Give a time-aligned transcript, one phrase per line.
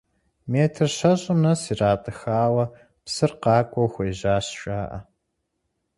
[0.51, 2.65] Метр щэщӏым нэс иратӏыхауэ
[3.03, 4.99] псыр къакӏуэу хуежьащ жаӏэ.